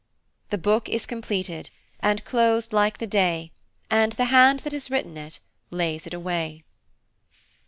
[0.49, 1.69] The book is completed
[1.99, 3.51] And closed like the day,
[3.91, 5.39] And the hand that has written it
[5.69, 6.63] Lays it away.